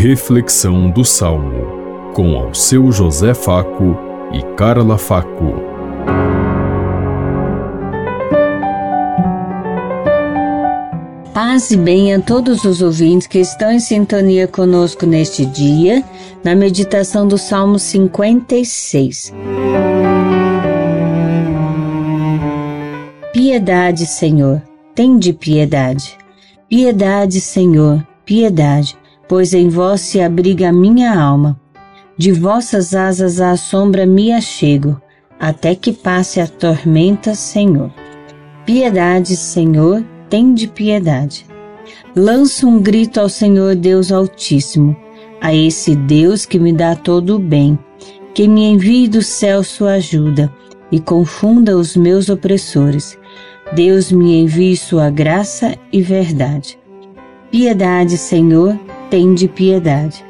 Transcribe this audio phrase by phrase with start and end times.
[0.00, 3.98] Reflexão do Salmo, com ao seu José Faco
[4.32, 5.54] e Carla Faco.
[11.34, 16.04] Paz e bem a todos os ouvintes que estão em sintonia conosco neste dia,
[16.44, 19.34] na meditação do Salmo 56.
[23.32, 24.62] Piedade, Senhor,
[24.94, 26.16] tem de piedade.
[26.68, 28.96] Piedade, Senhor, piedade
[29.28, 31.60] pois em vós se abriga a minha alma.
[32.16, 35.00] De vossas asas à sombra me achego,
[35.38, 37.92] até que passe a tormenta, Senhor.
[38.66, 41.46] Piedade, Senhor, tende piedade.
[42.16, 44.96] Lanço um grito ao Senhor Deus Altíssimo,
[45.40, 47.78] a esse Deus que me dá todo o bem,
[48.34, 50.52] que me envie do céu sua ajuda
[50.90, 53.18] e confunda os meus opressores.
[53.72, 56.78] Deus me envie sua graça e verdade.
[57.50, 58.78] Piedade, Senhor,
[59.10, 60.24] tende piedade.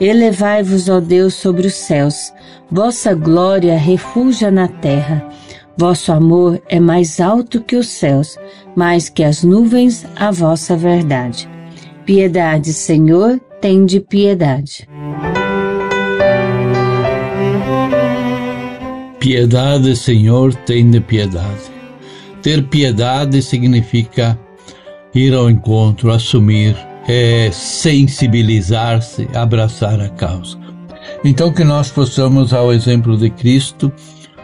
[0.00, 2.32] Elevai-vos, ó Deus, sobre os céus,
[2.70, 5.28] vossa glória refugia na terra.
[5.76, 8.36] Vosso amor é mais alto que os céus,
[8.74, 11.48] mais que as nuvens, a vossa verdade.
[12.04, 14.88] Piedade, Senhor, tende piedade.
[19.18, 21.70] Piedade, Senhor, tende piedade.
[22.42, 24.38] Ter piedade significa
[25.14, 26.74] ir ao encontro, assumir
[27.08, 30.58] é, sensibilizar-se, abraçar a causa.
[31.24, 33.92] Então, que nós possamos, ao exemplo de Cristo,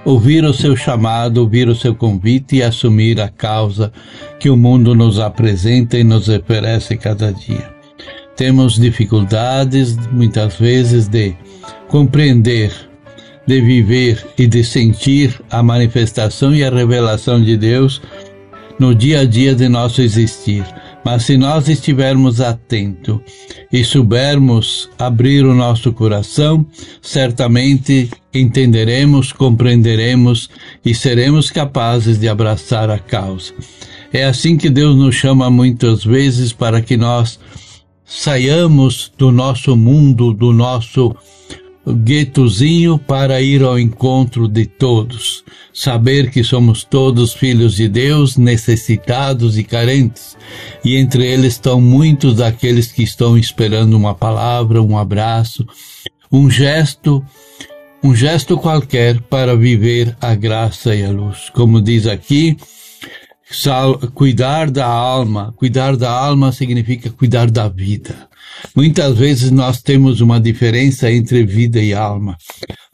[0.04, 3.92] ouvir o seu chamado, ouvir o seu convite e assumir a causa
[4.38, 7.74] que o mundo nos apresenta e nos oferece cada dia.
[8.36, 11.34] Temos dificuldades, muitas vezes, de
[11.88, 12.72] compreender,
[13.46, 18.02] de viver e de sentir a manifestação e a revelação de Deus
[18.78, 20.64] no dia a dia de nosso existir.
[21.06, 23.20] Mas se nós estivermos atentos
[23.72, 26.66] e soubermos abrir o nosso coração,
[27.00, 30.50] certamente entenderemos, compreenderemos
[30.84, 33.54] e seremos capazes de abraçar a causa.
[34.12, 37.38] É assim que Deus nos chama muitas vezes para que nós
[38.04, 41.14] saiamos do nosso mundo, do nosso
[41.92, 49.56] guetozinho para ir ao encontro de todos, saber que somos todos filhos de Deus, necessitados
[49.56, 50.36] e carentes,
[50.84, 55.64] e entre eles estão muitos daqueles que estão esperando uma palavra, um abraço,
[56.30, 57.24] um gesto,
[58.02, 61.50] um gesto qualquer para viver a graça e a luz.
[61.50, 62.56] Como diz aqui,
[64.12, 68.25] cuidar da alma, cuidar da alma significa cuidar da vida.
[68.74, 72.36] Muitas vezes nós temos uma diferença entre vida e alma.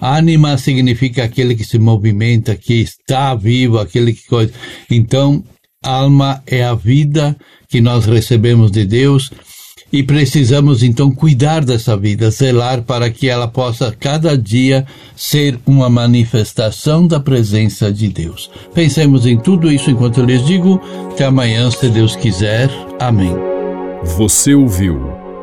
[0.00, 4.52] Ânima significa aquele que se movimenta, que está vivo, aquele que coisa.
[4.90, 5.44] Então,
[5.82, 7.36] alma é a vida
[7.68, 9.30] que nós recebemos de Deus
[9.92, 15.90] e precisamos então cuidar dessa vida, zelar para que ela possa cada dia ser uma
[15.90, 18.50] manifestação da presença de Deus.
[18.74, 20.80] Pensemos em tudo isso enquanto eu lhes digo.
[21.10, 22.70] Até amanhã, se Deus quiser.
[22.98, 23.34] Amém.
[24.16, 25.11] Você ouviu